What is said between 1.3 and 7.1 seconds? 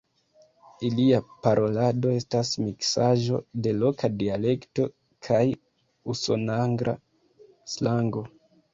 parolado estas miksaĵo de loka dialekto kaj usonangla